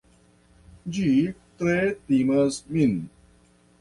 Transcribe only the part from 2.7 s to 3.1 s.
min!